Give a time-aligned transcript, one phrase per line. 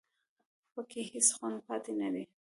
[0.73, 2.23] په کې هېڅ خوند پاتې نه دی